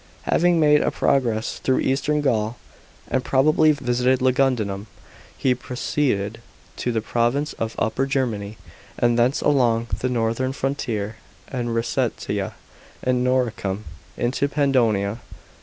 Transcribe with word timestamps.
Having 0.23 0.59
made 0.59 0.81
a 0.81 0.89
progress 0.89 1.59
through 1.59 1.81
eastern 1.81 2.21
Gaul, 2.21 2.57
and 3.07 3.23
probably 3.23 3.71
visited 3.71 4.19
Lugudunum, 4.19 4.87
he 5.37 5.53
pro 5.53 5.75
ceeded 5.75 6.37
to 6.77 6.91
the 6.91 7.01
province 7.01 7.53
of 7.59 7.75
Upper 7.77 8.07
Germany, 8.07 8.57
and 8.97 9.15
thence 9.19 9.41
along 9.41 9.89
the 9.99 10.09
northern 10.09 10.53
frontier 10.53 11.17
of 11.49 11.67
Rsetia 11.67 12.53
and 13.03 13.23
Noricum, 13.23 13.83
into 14.17 14.47
Pannonia. 14.49 15.19